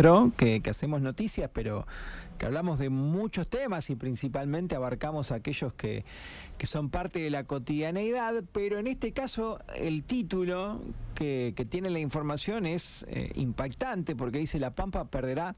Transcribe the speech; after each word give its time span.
Que, 0.00 0.62
hacemos 0.70 1.02
noticias, 1.02 1.50
pero 1.52 1.86
que 2.38 2.46
hablamos 2.46 2.78
de 2.78 2.88
muchos 2.88 3.48
temas 3.48 3.90
y 3.90 3.96
principalmente 3.96 4.74
abarcamos 4.74 5.30
aquellos 5.30 5.74
que, 5.74 6.06
son 6.62 6.88
parte 6.88 7.18
de 7.18 7.28
la 7.28 7.44
cotidianeidad, 7.44 8.42
pero 8.50 8.78
en 8.78 8.86
este 8.86 9.12
caso 9.12 9.58
el 9.76 10.04
título 10.04 10.80
que, 11.14 11.52
tiene 11.68 11.90
la 11.90 11.98
información 11.98 12.64
es 12.64 13.04
eh, 13.10 13.30
impactante 13.34 14.16
porque 14.16 14.38
dice 14.38 14.58
La 14.58 14.74
Pampa 14.74 15.04
perderá 15.04 15.54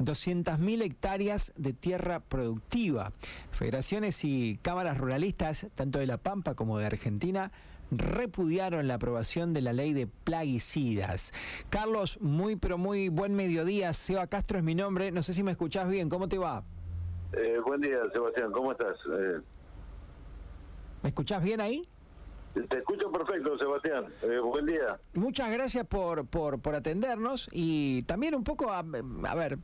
200.000 0.00 0.82
hectáreas 0.82 1.52
de 1.56 1.72
tierra 1.72 2.18
productiva. 2.18 3.12
Federaciones 3.52 4.24
y 4.24 4.58
cámaras 4.62 4.98
ruralistas, 4.98 5.68
tanto 5.76 6.00
de 6.00 6.06
La 6.06 6.16
Pampa 6.16 6.54
como 6.54 6.78
de 6.78 6.86
Argentina, 6.86 7.52
repudiaron 7.90 8.88
la 8.88 8.94
aprobación 8.94 9.54
de 9.54 9.62
la 9.62 9.72
ley 9.72 9.92
de 9.92 10.06
plaguicidas. 10.06 11.32
Carlos, 11.70 12.18
muy 12.20 12.56
pero 12.56 12.78
muy 12.78 13.08
buen 13.08 13.34
mediodía. 13.34 13.92
Seba 13.92 14.26
Castro 14.26 14.58
es 14.58 14.64
mi 14.64 14.74
nombre. 14.74 15.12
No 15.12 15.22
sé 15.22 15.34
si 15.34 15.42
me 15.42 15.52
escuchás 15.52 15.88
bien. 15.88 16.08
¿Cómo 16.08 16.28
te 16.28 16.38
va? 16.38 16.64
Eh, 17.32 17.58
buen 17.64 17.80
día, 17.80 17.98
Sebastián. 18.12 18.52
¿Cómo 18.52 18.72
estás? 18.72 18.96
Eh... 19.18 19.40
¿Me 21.02 21.08
escuchás 21.10 21.42
bien 21.42 21.60
ahí? 21.60 21.82
Te 22.68 22.78
escucho 22.78 23.12
perfecto, 23.12 23.58
Sebastián. 23.58 24.06
Eh, 24.22 24.38
buen 24.38 24.64
día. 24.64 24.98
Muchas 25.12 25.52
gracias 25.52 25.86
por, 25.86 26.26
por, 26.26 26.58
por, 26.58 26.74
atendernos 26.74 27.50
y 27.52 28.02
también 28.04 28.34
un 28.34 28.44
poco, 28.44 28.72
a, 28.72 28.78
a 28.78 29.34
ver, 29.34 29.58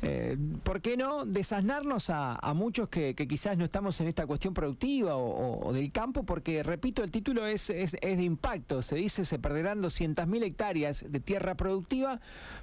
eh, 0.00 0.38
¿por 0.62 0.80
qué 0.80 0.96
no 0.96 1.26
desasnarnos 1.26 2.08
a, 2.08 2.36
a 2.36 2.54
muchos 2.54 2.88
que, 2.88 3.14
que, 3.14 3.28
quizás 3.28 3.58
no 3.58 3.64
estamos 3.66 4.00
en 4.00 4.08
esta 4.08 4.26
cuestión 4.26 4.54
productiva 4.54 5.16
o, 5.16 5.70
del 5.74 5.92
campo? 5.92 6.24
Porque, 6.24 6.62
repito, 6.62 7.04
el 7.04 7.10
título 7.10 7.44
es, 7.44 7.68
es, 7.68 7.94
es 8.00 8.16
de 8.16 8.22
impacto. 8.22 8.80
Se 8.80 8.96
dice 8.96 9.26
se 9.26 9.38
perderán 9.38 9.82
200.000 9.82 10.42
hectáreas 10.42 11.04
de 11.06 11.20
tierra 11.20 11.56
productiva 11.56 12.20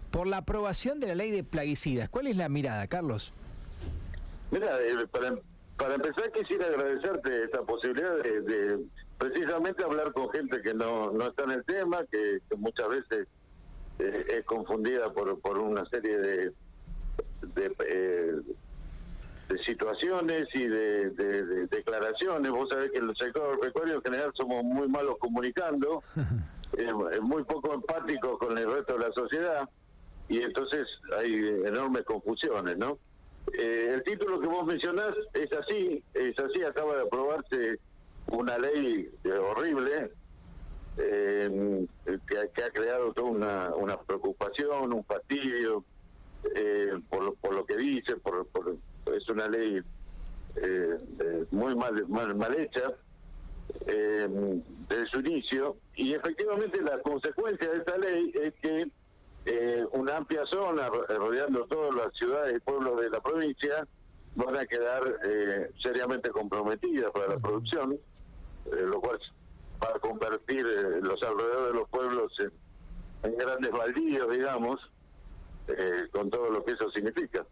por 0.09 0.25
la 0.25 0.37
aprobación 0.37 0.99
de 0.99 1.07
la 1.07 1.15
ley 1.15 1.29
de 1.29 1.43
plaguicidas. 1.43 2.09
¿Cuál 2.09 2.25
es 2.25 2.37
la 2.37 2.49
mirada, 2.49 2.87
Carlos? 2.87 3.31
Mira, 4.49 4.79
eh, 4.81 5.05
para, 5.11 5.35
para 5.77 5.93
empezar 5.93 6.31
quisiera 6.31 6.65
agradecerte 6.65 7.43
esta 7.43 7.61
posibilidad 7.61 8.15
de 8.23 8.79
precisamente 9.17 9.83
hablar 9.83 10.13
con 10.13 10.29
gente 10.29 10.61
que 10.61 10.73
no, 10.73 11.11
no 11.11 11.27
está 11.27 11.43
en 11.43 11.51
el 11.51 11.65
tema, 11.65 12.05
que, 12.11 12.39
muchas 12.57 12.89
veces 12.89 13.27
eh, 13.99 14.25
es 14.29 14.45
confundida 14.45 15.11
por, 15.11 15.39
por 15.39 15.57
una 15.57 15.85
serie 15.85 16.17
de, 16.17 16.53
de, 17.41 17.75
eh, 17.87 18.33
situaciones 19.65 20.47
y 20.53 20.67
de, 20.67 21.09
declaraciones. 21.69 22.51
Vos 22.51 22.69
sabés 22.69 22.91
que 22.91 22.99
en 22.99 23.09
el 23.09 23.15
sector 23.15 23.59
pecuario 23.59 23.95
en 23.95 24.01
general 24.01 24.31
somos 24.35 24.63
muy 24.63 24.87
malos 24.87 25.17
comunicando, 25.19 26.03
muy 27.21 27.43
poco 27.43 27.73
empáticos 27.73 28.37
con 28.39 28.57
el 28.57 28.71
resto 28.71 28.93
de 28.93 29.07
la 29.07 29.11
sociedad 29.13 29.69
y 30.29 30.41
entonces 30.41 30.87
hay 31.17 31.33
enormes 31.65 32.03
confusiones, 32.03 32.77
¿no? 32.77 32.99
Eh, 33.57 33.91
el 33.93 34.03
título 34.03 34.39
que 34.41 34.47
vos 34.47 34.65
mencionás 34.65 35.15
es 35.33 35.51
así, 35.53 36.03
es 36.13 36.37
así, 36.37 36.63
acaba 36.63 36.95
de 36.97 37.03
aprobarse 37.03 37.79
una 38.31 38.57
ley 38.57 39.09
eh, 39.23 39.31
horrible 39.31 40.11
eh, 40.97 41.85
que, 42.27 42.63
ha 42.63 42.69
creado 42.71 43.13
toda 43.13 43.29
una, 43.29 43.75
una 43.75 43.99
preocupación, 43.99 44.93
un 44.93 45.03
fastidio 45.05 45.83
eh, 46.55 46.99
por, 47.09 47.23
lo, 47.23 47.33
por 47.35 47.53
lo 47.53 47.65
que 47.65 47.77
dice, 47.77 48.15
por, 48.17 48.47
es 49.15 49.29
una 49.29 49.47
ley 49.47 49.81
muy 51.51 51.75
mal, 51.75 52.07
mal, 52.07 52.35
mal 52.35 52.59
hecha 52.59 52.93
desde 53.85 55.05
su 55.11 55.19
inicio 55.19 55.77
y 55.95 56.13
efectivamente 56.13 56.81
la 56.81 56.99
consecuencia 57.01 57.69
de 57.69 57.77
esta 57.77 57.97
ley 57.97 58.31
es 58.33 58.53
que 58.55 58.89
una 59.91 60.17
amplia 60.17 60.45
zona 60.47 60.89
rodeando 60.89 61.65
todas 61.67 61.93
las 61.93 62.13
ciudades 62.15 62.57
y 62.57 62.59
pueblos 62.59 62.99
de 62.99 63.09
la 63.11 63.21
provincia 63.21 63.87
van 64.35 64.57
a 64.57 64.65
quedar 64.65 65.03
seriamente 65.79 66.31
comprometidas 66.31 67.11
para 67.11 67.27
la 67.27 67.37
producción. 67.37 67.93
eh, 67.93 68.16
lo 68.71 69.01
cual 69.01 69.19
va 69.81 69.89
a 69.95 69.99
convertir 69.99 70.65
eh, 70.65 71.01
los 71.01 71.21
alrededores 71.23 71.73
de 71.73 71.79
los 71.79 71.89
pueblos 71.89 72.33
en, 73.23 73.37
grandes 73.37 73.71
baldíos, 73.71 74.31
digamos, 74.31 74.79
eh, 75.67 76.07
con 76.11 76.29
todo 76.29 76.49
lo 76.49 76.63
que 76.63 76.73
eso 76.73 76.89
significa. 76.91 77.45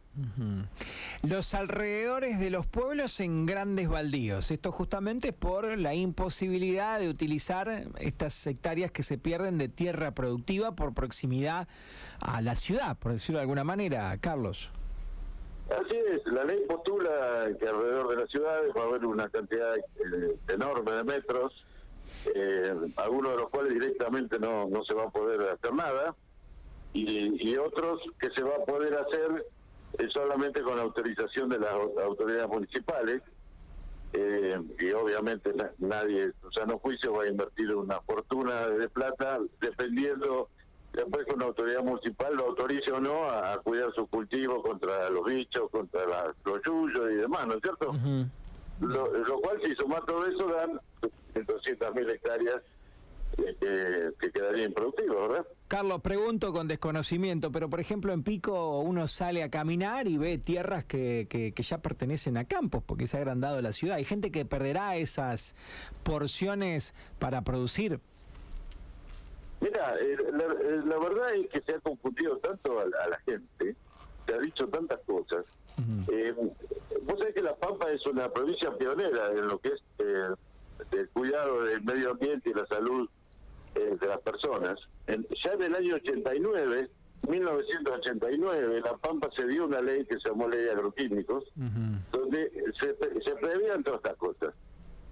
Los 1.23 1.53
alrededores 1.53 2.39
de 2.39 2.49
los 2.49 2.65
pueblos 2.65 3.19
en 3.19 3.45
grandes 3.45 3.89
baldíos. 3.89 4.51
Esto 4.51 4.71
justamente 4.71 5.33
por 5.33 5.77
la 5.77 5.93
imposibilidad 5.93 6.99
de 6.99 7.09
utilizar 7.09 7.87
estas 7.99 8.45
hectáreas 8.47 8.91
que 8.91 9.03
se 9.03 9.17
pierden 9.17 9.57
de 9.57 9.67
tierra 9.67 10.11
productiva 10.11 10.75
por 10.75 10.93
proximidad 10.93 11.67
a 12.21 12.41
la 12.41 12.55
ciudad, 12.55 12.97
por 12.97 13.11
decirlo 13.13 13.39
de 13.39 13.43
alguna 13.43 13.63
manera, 13.63 14.17
Carlos. 14.19 14.69
Así 15.69 15.95
es, 15.95 16.25
la 16.27 16.43
ley 16.43 16.63
postula 16.67 17.49
que 17.59 17.67
alrededor 17.67 18.09
de 18.09 18.15
las 18.17 18.29
ciudades 18.29 18.71
va 18.77 18.83
a 18.83 18.85
haber 18.85 19.05
una 19.05 19.27
cantidad 19.29 19.75
eh, 19.75 20.37
enorme 20.47 20.91
de 20.91 21.03
metros, 21.03 21.65
eh, 22.35 22.73
algunos 22.97 23.31
de 23.31 23.37
los 23.37 23.49
cuales 23.49 23.73
directamente 23.73 24.37
no, 24.37 24.67
no 24.69 24.83
se 24.83 24.93
va 24.93 25.05
a 25.05 25.09
poder 25.09 25.41
hacer 25.49 25.73
nada, 25.73 26.15
y, 26.93 27.57
otros 27.57 27.99
que 28.19 28.29
se 28.29 28.41
va 28.41 28.55
a 28.55 28.65
poder 28.65 28.95
hacer 28.95 29.45
eh, 29.97 30.07
solamente 30.13 30.61
con 30.61 30.79
autorización 30.79 31.49
de 31.49 31.59
las 31.59 31.71
autoridades 31.71 32.47
municipales, 32.47 33.21
y 34.13 34.91
obviamente 34.91 35.51
nadie, 35.79 36.31
o 36.41 36.51
sea, 36.51 36.65
no 36.65 36.77
juicio 36.79 37.11
va 37.11 37.23
a 37.23 37.27
invertir 37.27 37.75
una 37.75 37.99
fortuna 38.01 38.67
de 38.69 38.87
plata 38.87 39.39
dependiendo 39.59 40.47
después 40.95 41.25
que 41.25 41.33
una 41.33 41.45
autoridad 41.45 41.83
municipal 41.83 42.35
lo 42.35 42.47
autorice 42.47 42.91
o 42.91 42.99
no 42.99 43.29
a, 43.29 43.57
cuidar 43.61 43.91
su 43.93 44.07
cultivo 44.07 44.61
contra 44.61 45.09
los 45.09 45.25
bichos, 45.25 45.69
contra 45.69 46.33
los 46.43 46.61
yuyos 46.65 47.11
y 47.11 47.15
demás, 47.15 47.47
¿no 47.47 47.55
es 47.55 47.61
cierto? 47.61 47.93
lo, 48.79 49.41
cual, 49.41 49.59
si 49.63 49.73
suma 49.75 50.01
todo 50.05 50.25
eso, 50.27 50.47
dan 50.47 50.79
200.000 51.33 52.09
hectáreas 52.11 52.61
que, 53.35 54.11
que 54.19 54.31
quedarían 54.31 54.69
improductivas, 54.69 55.29
¿verdad? 55.29 55.47
Carlos, 55.67 56.01
pregunto 56.01 56.53
con 56.53 56.67
desconocimiento, 56.67 57.51
pero 57.51 57.69
por 57.69 57.79
ejemplo 57.79 58.13
en 58.13 58.23
Pico 58.23 58.79
uno 58.81 59.07
sale 59.07 59.43
a 59.43 59.49
caminar 59.49 60.07
y 60.07 60.17
ve 60.17 60.37
tierras 60.37 60.85
que, 60.85 61.25
que, 61.29 61.53
que, 61.53 61.63
ya 61.63 61.79
pertenecen 61.79 62.37
a 62.37 62.45
campos 62.45 62.83
porque 62.85 63.07
se 63.07 63.17
ha 63.17 63.21
agrandado 63.21 63.61
la 63.61 63.71
ciudad. 63.71 63.97
Hay 63.97 64.05
gente 64.05 64.31
que 64.31 64.45
perderá 64.45 64.95
esas 64.95 65.55
porciones 66.03 66.93
para 67.17 67.41
producir 67.41 67.99
Mira, 69.61 69.95
eh, 69.99 70.17
eh, 70.19 70.81
la, 70.85 70.97
verdad 70.99 71.33
es 71.33 71.49
que 71.49 71.61
se 71.61 71.75
ha 71.75 71.79
confundido 71.79 72.37
tanto 72.37 72.79
a, 72.79 72.85
la 72.85 73.19
gente, 73.25 73.75
se 74.25 74.33
ha 74.33 74.39
dicho 74.39 74.67
tantas 74.67 74.99
cosas. 75.05 75.45
eh, 76.11 76.33
vos 77.03 77.19
sabés 77.19 77.33
que 77.33 77.41
La 77.41 77.55
Pampa 77.55 77.89
es 77.91 78.05
una 78.05 78.29
provincia 78.29 78.75
pionera 78.77 79.31
en 79.31 79.47
lo 79.47 79.59
que 79.59 79.69
es 79.69 79.83
eh, 79.99 80.29
el 80.91 81.09
cuidado 81.09 81.63
del 81.63 81.83
medio 81.83 82.11
ambiente 82.11 82.49
y 82.49 82.53
la 82.53 82.65
salud 82.67 83.09
de 83.73 84.07
las 84.07 84.19
personas. 84.21 84.79
ya 85.07 85.51
en 85.51 85.61
el 85.63 85.75
año 85.75 85.95
89, 85.95 86.89
1989, 87.27 88.81
La 88.81 88.95
Pampa 88.95 89.29
se 89.35 89.45
dio 89.47 89.65
una 89.65 89.81
ley 89.81 90.05
que 90.05 90.17
se 90.17 90.29
llamó 90.29 90.47
Ley 90.47 90.61
de 90.61 90.71
Agroquímicos, 90.71 91.43
donde 92.11 92.51
se, 92.79 92.95
se 93.21 93.35
prevían 93.35 93.83
todas 93.83 93.99
estas 93.99 94.15
cosas 94.15 94.53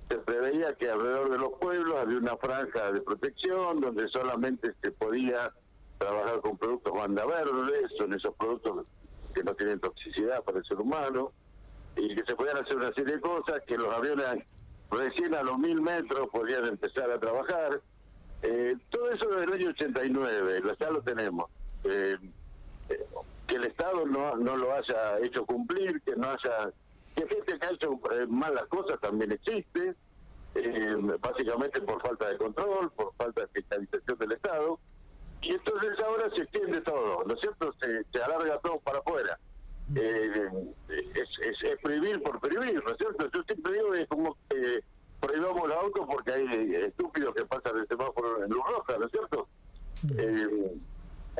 se 0.09 0.17
preveía 0.17 0.73
que 0.75 0.89
alrededor 0.89 1.31
de 1.31 1.37
los 1.37 1.53
pueblos 1.59 1.95
había 1.97 2.17
una 2.17 2.37
franja 2.37 2.91
de 2.91 3.01
protección 3.01 3.79
donde 3.79 4.07
solamente 4.09 4.73
se 4.81 4.91
podía 4.91 5.51
trabajar 5.97 6.41
con 6.41 6.57
productos 6.57 6.93
banda 6.93 7.25
verde, 7.25 7.87
son 7.97 8.13
esos 8.13 8.35
productos 8.35 8.85
que 9.33 9.43
no 9.43 9.55
tienen 9.55 9.79
toxicidad 9.79 10.43
para 10.43 10.59
el 10.59 10.65
ser 10.65 10.79
humano, 10.79 11.31
y 11.95 12.15
que 12.15 12.23
se 12.25 12.35
podían 12.35 12.57
hacer 12.57 12.75
una 12.75 12.91
serie 12.93 13.15
de 13.15 13.21
cosas, 13.21 13.61
que 13.67 13.77
los 13.77 13.93
aviones 13.93 14.43
recién 14.91 15.33
a 15.33 15.43
los 15.43 15.57
mil 15.57 15.81
metros 15.81 16.27
podían 16.31 16.65
empezar 16.65 17.09
a 17.09 17.19
trabajar. 17.19 17.81
Eh, 18.41 18.75
todo 18.89 19.11
eso 19.11 19.29
desde 19.29 19.45
el 19.45 19.53
año 19.53 19.69
89, 19.69 20.61
ya 20.79 20.89
lo 20.89 21.01
tenemos. 21.01 21.49
Eh, 21.83 22.17
eh, 22.89 23.05
que 23.47 23.55
el 23.55 23.65
Estado 23.65 24.05
no, 24.05 24.35
no 24.35 24.57
lo 24.57 24.73
haya 24.73 25.19
hecho 25.19 25.45
cumplir, 25.45 26.01
que 26.01 26.15
no 26.15 26.29
haya 26.29 26.71
gente 27.27 27.59
que 27.59 27.65
ha 27.65 27.71
hecho 27.71 27.99
eh, 28.11 28.25
malas 28.27 28.65
cosas 28.67 28.99
también 28.99 29.31
existe, 29.31 29.95
eh, 30.55 30.95
básicamente 31.19 31.81
por 31.81 32.01
falta 32.01 32.29
de 32.29 32.37
control, 32.37 32.91
por 32.91 33.13
falta 33.15 33.41
de 33.41 33.47
fiscalización 33.47 34.17
del 34.19 34.31
Estado, 34.33 34.79
y 35.41 35.51
entonces 35.51 35.99
ahora 35.99 36.29
se 36.35 36.43
extiende 36.43 36.81
todo, 36.81 37.23
¿no 37.25 37.33
es 37.33 37.39
cierto? 37.41 37.73
Se, 37.81 38.23
alarga 38.23 38.59
todo 38.59 38.79
para 38.79 38.99
afuera. 38.99 39.37
Eh, 39.95 40.49
es, 40.87 41.79
prohibir 41.81 42.21
por 42.23 42.39
prohibir, 42.39 42.81
¿no 42.83 42.91
es 42.91 42.97
cierto? 42.97 43.29
Yo 43.33 43.43
siempre 43.43 43.73
digo 43.73 43.91
que 43.91 44.01
es 44.01 44.07
como 44.07 44.37
que 44.49 44.83
prohibamos 45.19 45.67
los 45.67 45.77
autos 45.77 46.05
porque 46.09 46.31
hay 46.31 46.75
estúpidos 46.75 47.35
que 47.35 47.45
pasan 47.45 47.77
el 47.77 47.87
semáforo 47.87 48.43
en 48.43 48.49
luz 48.49 48.63
roja, 48.65 48.97
¿no 48.97 49.05
es 49.05 49.11
cierto? 49.11 49.47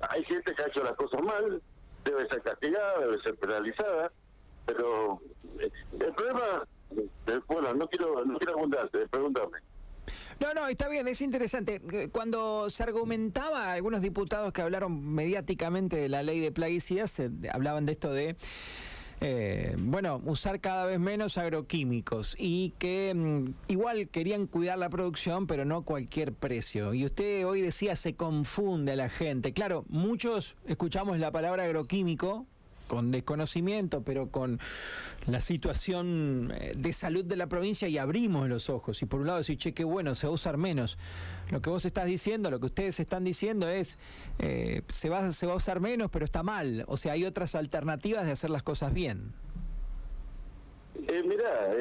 hay 0.10 0.24
gente 0.26 0.56
que 0.56 0.64
ha 0.64 0.68
hecho 0.68 0.84
las 0.84 0.94
cosas 0.94 1.22
mal, 1.22 1.62
debe 2.04 2.28
ser 2.28 2.42
castigada, 2.42 3.00
debe 3.00 3.22
ser 3.22 3.36
penalizada, 3.36 4.12
pero 4.66 5.22
el 6.00 6.14
problema, 6.14 6.68
bueno, 7.48 7.74
no 7.74 7.88
quiero 7.88 8.26
no 8.26 8.38
quiero 8.38 8.54
abundarte, 8.54 9.08
pregúntame. 9.08 9.58
No, 10.40 10.54
no, 10.54 10.68
está 10.68 10.90
bien, 10.90 11.08
es 11.08 11.22
interesante. 11.22 11.82
Cuando 12.12 12.70
se 12.70 12.84
argumentaba, 12.84 13.72
algunos 13.72 14.02
diputados 14.02 14.52
que 14.52 14.62
hablaron 14.62 15.14
mediáticamente 15.14 15.96
de 15.96 16.10
la 16.10 16.24
ley 16.24 16.40
de 16.40 16.52
plaguicidas, 16.52 17.22
hablaban 17.52 17.86
de 17.86 17.94
esto 17.94 18.12
de 18.12 18.36
eh, 19.26 19.76
bueno, 19.78 20.22
usar 20.26 20.60
cada 20.60 20.86
vez 20.86 21.00
menos 21.00 21.38
agroquímicos 21.38 22.36
y 22.38 22.74
que 22.78 23.14
mm, 23.16 23.72
igual 23.72 24.10
querían 24.10 24.48
cuidar 24.48 24.78
la 24.78 24.90
producción, 24.90 25.48
pero 25.48 25.64
no 25.64 25.84
cualquier 25.84 26.34
precio. 26.34 26.94
Y 26.94 27.06
usted 27.06 27.48
hoy 27.48 27.62
decía, 27.62 27.96
se 27.96 28.16
confunde 28.16 28.92
a 28.92 28.96
la 28.98 29.08
gente. 29.08 29.54
Claro, 29.54 29.86
muchos 29.88 30.58
escuchamos 30.66 31.20
la 31.20 31.32
palabra 31.32 31.64
agroquímico 31.64 32.46
con 32.94 33.10
desconocimiento, 33.10 34.04
pero 34.04 34.30
con 34.30 34.60
la 35.26 35.42
situación 35.42 36.54
eh, 36.56 36.74
de 36.78 36.94
salud 36.94 37.26
de 37.26 37.36
la 37.36 37.48
provincia 37.48 37.88
y 37.88 37.98
abrimos 37.98 38.48
los 38.48 38.70
ojos. 38.70 39.02
Y 39.02 39.08
por 39.08 39.20
un 39.20 39.26
lado 39.26 39.40
decir, 39.40 39.58
che, 39.58 39.74
qué 39.74 39.84
bueno, 39.84 40.14
se 40.14 40.28
va 40.28 40.32
a 40.32 40.36
usar 40.36 40.58
menos. 40.58 41.00
Lo 41.50 41.60
que 41.60 41.72
vos 41.72 41.86
estás 41.86 42.06
diciendo, 42.06 42.52
lo 42.52 42.60
que 42.60 42.68
ustedes 42.68 43.00
están 43.00 43.24
diciendo 43.24 43.68
es, 43.68 43.98
eh, 44.38 44.84
se, 44.90 45.10
va, 45.10 45.32
se 45.32 45.48
va 45.48 45.54
a 45.54 45.56
usar 45.56 45.80
menos, 45.80 46.12
pero 46.12 46.24
está 46.24 46.44
mal. 46.44 46.86
O 46.88 46.96
sea, 46.96 47.14
hay 47.14 47.26
otras 47.26 47.56
alternativas 47.56 48.28
de 48.28 48.32
hacer 48.32 48.52
las 48.52 48.62
cosas 48.62 48.94
bien. 48.94 49.34
Eh, 51.08 51.24
mirá, 51.28 51.74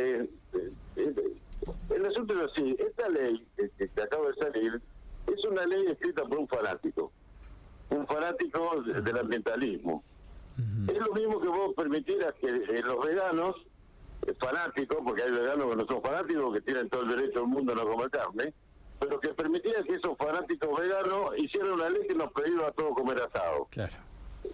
el 1.91 2.07
asunto 2.07 2.33
es 2.43 2.51
así, 2.51 2.75
esta 2.79 3.07
ley 3.11 3.47
que, 3.59 3.69
que 3.87 4.03
acaba 4.03 4.29
de 4.29 4.35
salir 4.37 4.81
es 5.27 5.45
una 5.45 5.67
ley 5.67 5.89
escrita 5.89 6.25
por 6.25 6.39
un 6.39 6.49
fanático, 6.49 7.13
un 7.91 8.07
fanático 8.07 8.81
del 8.83 9.19
ambientalismo 9.19 10.03
es 10.89 10.99
lo 10.99 11.13
mismo 11.15 11.41
que 11.41 11.49
vos 11.49 11.75
permitieras 11.77 12.35
que 12.41 12.49
eh, 12.49 12.83
los 12.85 13.05
veganos, 13.05 13.57
eh, 14.27 14.35
fanáticos, 14.39 14.99
porque 15.05 15.23
hay 15.23 15.31
veganos 15.31 15.71
que 15.71 15.77
no 15.77 15.87
son 15.87 16.03
fanáticos, 16.03 16.55
que 16.55 16.61
tienen 16.61 16.89
todo 16.89 17.03
el 17.03 17.17
derecho 17.17 17.41
del 17.41 17.49
mundo 17.49 17.73
a 17.73 17.77
no 17.77 17.87
comer 17.87 18.11
carne, 18.11 18.55
pero 18.99 19.21
que 19.21 19.29
permitieras 19.29 19.85
que 19.85 19.95
esos 19.95 20.17
fanáticos 20.17 20.79
veganos 20.79 21.37
hicieran 21.39 21.73
una 21.73 21.89
ley 21.89 22.07
que 22.07 22.15
nos 22.15 22.33
prohíba 22.33 22.69
a 22.69 22.73
todos 22.73 22.95
comer 22.95 23.23
asado. 23.23 23.67
Claro. 23.71 23.95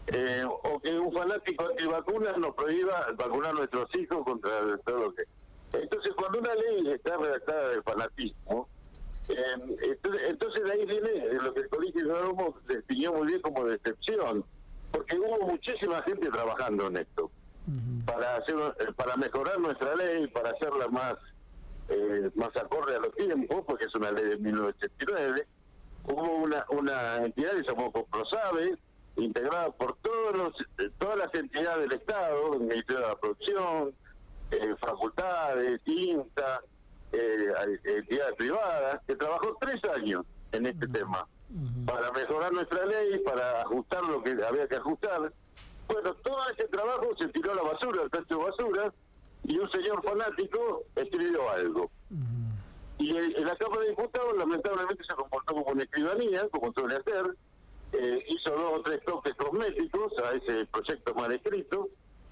Eh, 0.07 0.45
o 0.45 0.81
que 0.81 0.99
un 0.99 1.13
fanático 1.13 1.67
antivacunas 1.67 2.37
nos 2.37 2.55
prohíba 2.55 3.09
vacunar 3.17 3.51
a 3.51 3.55
nuestros 3.55 3.95
hijos 3.95 4.25
contra 4.25 4.79
todo 4.85 4.99
lo 4.99 5.15
que... 5.15 5.25
Entonces, 5.73 6.13
cuando 6.15 6.39
una 6.39 6.55
ley 6.55 6.93
está 6.93 7.17
redactada 7.17 7.71
del 7.71 7.83
fanatismo, 7.83 8.69
entonces, 9.29 10.65
de 10.65 10.73
ahí 10.73 10.87
viene 10.87 11.35
lo 11.43 11.53
que 11.53 11.61
el 11.61 11.69
Colegio 11.69 12.07
de 12.07 12.75
definió 12.75 13.13
muy 13.13 13.27
bien 13.27 13.43
como 13.43 13.65
decepción 13.65 14.45
porque 14.93 15.17
hubo 15.19 15.47
muchísima 15.47 16.03
gente 16.03 16.31
trabajando 16.31 16.87
en 16.87 16.99
esto. 16.99 17.31
Para 18.07 18.37
hacer 18.37 18.57
eh, 18.57 18.93
para 18.97 19.15
mejorar 19.17 19.61
nuestra 19.61 19.95
ley 19.95 20.27
para 20.29 20.51
hacerla 20.53 20.89
más 20.89 21.17
eh, 21.91 22.31
más 22.35 22.57
acorde 22.57 22.97
a 22.97 22.99
los 22.99 23.15
tiempos 23.15 23.63
porque 23.67 23.85
es 23.85 23.95
una 23.95 24.11
ley 24.11 24.25
de 24.25 24.37
1989 24.39 25.47
hubo 26.05 26.35
una 26.37 26.65
una 26.71 27.17
entidad 27.27 27.51
que 27.51 27.65
se 27.65 27.71
llamó 27.71 27.93
Coprosabe 27.93 28.79
integrada 29.17 29.71
por 29.73 29.99
todos 29.99 30.35
los, 30.35 30.55
eh, 30.79 30.91
todas 30.97 31.19
las 31.19 31.35
entidades 31.35 31.91
del 31.91 32.01
Estado 32.01 32.55
el 32.55 32.61
Ministerio 32.61 33.03
de 33.03 33.09
la 33.09 33.17
Producción 33.17 33.95
facultades 34.81 35.83
INTA 35.85 36.63
entidades 37.13 38.35
privadas 38.39 39.01
que 39.07 39.15
trabajó 39.15 39.59
tres 39.61 39.79
años 39.95 40.25
en 40.53 40.67
este 40.67 40.87
tema 40.89 41.27
para 41.87 42.13
mejorar 42.13 42.53
nuestra 42.53 42.85
ley, 42.85 43.19
para 43.21 43.63
ajustar 43.63 44.05
lo 44.05 44.23
que 44.23 44.37
había 44.45 44.69
que 44.69 44.77
ajustar. 44.77 45.33
Bueno, 45.87 46.15
todo 46.15 46.39
ese 46.51 46.69
trabajo 46.69 47.09
se 47.19 47.29
tiró 47.29 47.53
a 47.53 47.55
la 47.55 47.63
basura, 47.63 48.03
al 48.03 48.11
tacho 48.11 48.39
de 48.39 48.45
basura, 48.45 48.93
y 49.45 49.59
un 49.59 49.71
señor 49.71 50.03
fanático 50.03 50.85
escribió 50.95 51.49
algo. 51.51 51.91
Y 52.99 53.17
en 53.17 53.47
la 53.47 53.57
Cámara 53.57 53.83
de 53.83 53.91
Diputados 53.91 54.37
lamentablemente 54.37 55.05
se 55.05 55.15
comportó 55.15 55.55
como 55.55 55.67
una 55.67 55.85
escribanía, 55.85 56.49
como 56.51 56.73
suele 56.73 56.97
hacer, 56.97 57.35
eh, 57.93 58.25
hizo 58.29 58.51
dos 58.51 58.81
o 58.81 58.83
tres 58.83 59.03
toques 59.05 59.35
cosméticos 59.35 60.13
a 60.19 60.33
ese 60.33 60.67
proyecto 60.67 61.15
mal 61.15 61.33
escrito, 61.33 61.89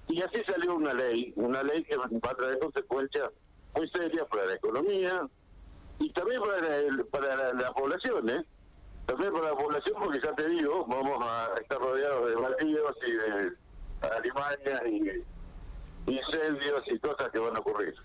y 0.09 0.21
así 0.21 0.43
salió 0.45 0.75
una 0.75 0.93
ley, 0.93 1.33
una 1.35 1.63
ley 1.63 1.83
que 1.83 1.97
va 1.97 2.05
a 2.05 2.35
traer 2.35 2.59
consecuencias 2.59 3.31
muy 3.75 3.89
serias 3.89 4.27
para 4.27 4.45
la 4.45 4.53
economía 4.53 5.27
y 5.99 6.11
también 6.13 6.41
para, 6.41 7.03
para 7.11 7.53
la 7.53 7.71
población, 7.73 8.29
¿eh? 8.29 8.45
también 9.07 9.33
para 9.33 9.49
la 9.49 9.55
población, 9.55 9.95
porque 10.03 10.19
ya 10.21 10.33
te 10.33 10.47
digo, 10.49 10.85
vamos 10.85 11.17
a 11.21 11.49
estar 11.61 11.79
rodeados 11.79 12.29
de 12.29 12.35
baldíos 12.35 12.95
y 13.07 13.11
de 13.13 13.53
alimañas 14.01 14.81
y 14.85 16.11
incendios 16.11 16.83
y 16.87 16.99
cosas 16.99 17.29
que 17.31 17.39
van 17.39 17.55
a 17.55 17.59
ocurrir. 17.59 17.95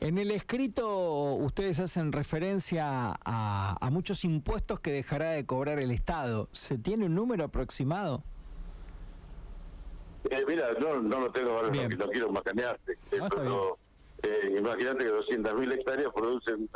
En 0.00 0.18
el 0.18 0.30
escrito 0.30 1.34
ustedes 1.34 1.80
hacen 1.80 2.12
referencia 2.12 3.18
a, 3.24 3.88
muchos 3.90 4.24
impuestos 4.24 4.80
que 4.80 4.92
dejará 4.92 5.30
de 5.30 5.46
cobrar 5.46 5.78
el 5.78 5.90
Estado. 5.90 6.48
¿Se 6.52 6.78
tiene 6.78 7.06
un 7.06 7.14
número 7.14 7.44
aproximado? 7.44 8.22
Eh, 10.30 10.44
mira, 10.46 10.72
no, 10.78 11.00
no 11.00 11.20
lo 11.20 11.32
tengo 11.32 11.52
ahora, 11.52 11.70
no, 11.70 12.08
quiero 12.10 12.30
macanearte. 12.30 12.98
Pero 13.10 13.78
eh, 14.22 14.56
imagínate 14.58 15.04
que 15.04 15.10
200.000 15.10 15.72
hectáreas 15.72 16.12
producen 16.14 16.68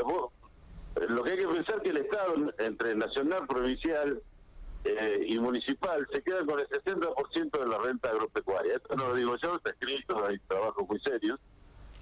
lo 1.08 1.24
que 1.24 1.32
hay 1.32 1.38
que 1.38 1.48
pensar 1.48 1.82
que 1.82 1.90
el 1.90 1.96
Estado, 1.98 2.34
entre 2.58 2.94
nacional, 2.94 3.46
provincial 3.46 4.22
eh, 4.84 5.24
y 5.26 5.38
municipal, 5.38 6.06
se 6.12 6.22
queda 6.22 6.44
con 6.44 6.60
el 6.60 6.68
60% 6.68 7.58
de 7.58 7.66
la 7.66 7.78
renta 7.78 8.10
agropecuaria. 8.10 8.76
Esto 8.76 8.94
no 8.96 9.08
lo 9.08 9.16
digo 9.16 9.36
yo, 9.42 9.56
está 9.56 9.70
escrito, 9.70 10.24
hay 10.24 10.38
trabajos 10.40 10.88
muy 10.88 11.00
serios. 11.00 11.40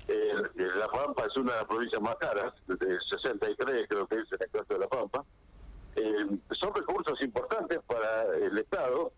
Eh, 0.08 0.34
la 0.56 0.88
Pampa 0.88 1.26
es 1.26 1.36
una 1.36 1.52
de 1.52 1.58
las 1.58 1.68
provincias 1.68 2.02
más 2.02 2.16
caras, 2.16 2.52
de 2.66 2.98
63 3.08 3.86
creo 3.88 4.06
que 4.08 4.16
es 4.16 4.32
en 4.32 4.42
el 4.42 4.50
caso 4.50 4.74
de 4.74 4.78
La 4.78 4.88
Pampa. 4.88 5.24
Eh, 5.94 6.26
son 6.50 6.74
recursos 6.74 7.20
importantes 7.22 7.78
para 7.86 8.24
el 8.36 8.58
Estado. 8.58 9.12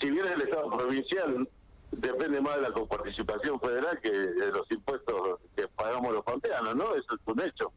si 0.00 0.10
bien 0.10 0.26
el 0.26 0.42
Estado 0.42 0.70
provincial 0.70 1.48
depende 1.92 2.40
más 2.40 2.56
de 2.56 2.62
la 2.62 2.72
coparticipación 2.72 3.60
federal 3.60 4.00
que 4.00 4.10
de 4.10 4.50
los 4.50 4.70
impuestos 4.70 5.40
pagamos 5.94 6.14
los 6.14 6.24
pampeanos, 6.24 6.76
¿no? 6.76 6.94
Eso 6.94 7.14
es 7.14 7.20
un 7.26 7.40
hecho. 7.40 7.72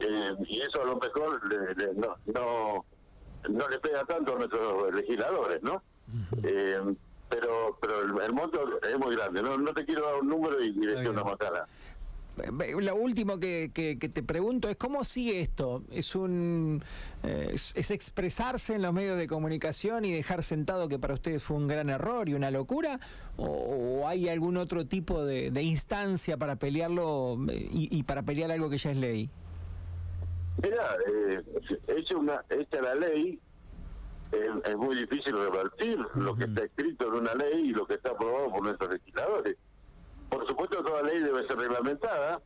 Eh, 0.00 0.34
y 0.48 0.60
eso 0.60 0.82
a 0.82 0.86
lo 0.86 0.96
mejor 0.96 1.40
no, 1.96 2.16
no, 2.26 2.84
no 3.48 3.68
le 3.68 3.78
pega 3.78 4.04
tanto 4.04 4.34
a 4.34 4.38
nuestros 4.38 4.92
legisladores, 4.92 5.62
¿no? 5.62 5.82
Eh, 6.42 6.94
pero 7.28 7.78
pero 7.80 8.00
el, 8.22 8.32
monto 8.32 8.80
es 8.82 8.98
muy 8.98 9.14
grande. 9.16 9.42
No, 9.42 9.56
no 9.56 9.72
te 9.72 9.84
quiero 9.84 10.06
dar 10.06 10.16
un 10.16 10.28
número 10.28 10.62
y, 10.62 10.68
y 10.68 10.86
decir 10.86 11.10
una 11.10 11.24
macana. 11.24 11.66
Lo 12.36 12.96
último 12.96 13.38
que, 13.38 13.70
que, 13.72 13.96
te 13.96 14.22
pregunto 14.22 14.68
es 14.68 14.76
cómo 14.76 15.04
sigue 15.04 15.40
esto. 15.40 15.84
¿Es 15.92 16.16
un 16.16 16.82
eh, 17.22 17.52
es, 17.54 17.90
expresarse 17.90 18.74
en 18.74 18.82
los 18.82 18.92
medios 18.92 19.16
de 19.16 19.28
comunicación 19.28 20.04
y 20.04 20.12
dejar 20.12 20.42
sentado 20.42 20.88
que 20.88 20.98
para 20.98 21.14
ustedes 21.14 21.42
fue 21.42 21.56
un 21.56 21.68
gran 21.68 21.90
error 21.90 22.28
y 22.28 22.34
una 22.34 22.50
locura? 22.50 22.98
¿O, 23.36 24.06
hay 24.08 24.28
algún 24.28 24.56
otro 24.56 24.84
tipo 24.86 25.24
de, 25.24 25.50
instancia 25.62 26.36
para 26.36 26.56
pelearlo 26.56 27.38
eh, 27.48 27.68
y, 27.70 28.02
para 28.02 28.22
pelear 28.22 28.50
algo 28.50 28.68
que 28.68 28.78
ya 28.78 28.90
es 28.90 28.96
ley? 28.96 29.30
Mira, 30.60 30.96
eh, 31.08 31.42
hecha, 31.86 32.16
una, 32.16 32.44
hecha 32.50 32.80
la 32.82 32.94
ley, 32.96 33.38
es 34.64 34.76
muy 34.76 34.96
difícil 34.96 35.32
revertir 35.32 35.98
lo 36.16 36.34
que 36.34 36.44
está 36.44 36.64
escrito 36.64 37.06
en 37.06 37.14
una 37.14 37.34
ley 37.34 37.68
y 37.68 37.72
lo 37.72 37.86
que 37.86 37.94
está 37.94 38.10
aprobado 38.10 38.50
por 38.50 38.62
nuestros 38.64 38.92
legisladores 38.92 39.56
por 40.34 40.48
supuesto, 40.48 40.82
toda 40.82 41.02
ley 41.02 41.20
debe 41.20 41.46
ser 41.46 41.56
reglamentada, 41.56 42.42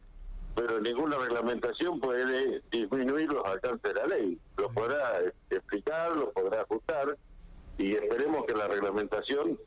pero 0.54 0.78
ninguna 0.78 1.16
reglamentación 1.16 1.98
puede 2.00 2.60
disminuir 2.70 3.32
los 3.32 3.44
alcances 3.46 3.94
de 3.94 4.00
la 4.00 4.06
ley. 4.06 4.38
Lo 4.58 4.70
podrá 4.70 5.20
explicar, 5.48 6.14
lo 6.14 6.30
podrá 6.32 6.62
ajustar, 6.62 7.16
y 7.78 7.94
esperemos 7.94 8.44
que 8.44 8.54
la 8.54 8.68
reglamentación 8.68 9.58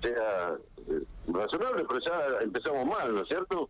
sea 0.00 0.56
eh, 0.88 1.02
razonable, 1.28 1.84
pero 1.86 2.00
ya 2.00 2.38
empezamos 2.40 2.86
mal, 2.86 3.14
¿no 3.14 3.22
es 3.22 3.28
cierto? 3.28 3.68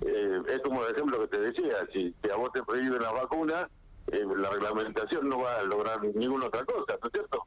Eh, 0.00 0.40
es 0.48 0.60
como 0.62 0.84
el 0.84 0.92
ejemplo 0.92 1.20
que 1.20 1.28
te 1.28 1.40
decía, 1.40 1.86
si, 1.92 2.14
a 2.32 2.36
vos 2.36 2.50
te 2.52 2.64
prohíben 2.64 3.00
la 3.00 3.12
vacuna, 3.12 3.68
eh, 4.08 4.24
la 4.36 4.50
reglamentación 4.50 5.28
no 5.28 5.42
va 5.42 5.58
a 5.58 5.62
lograr 5.62 6.02
ninguna 6.02 6.46
otra 6.46 6.64
cosa, 6.64 6.98
¿no 7.00 7.06
es 7.06 7.12
cierto? 7.12 7.46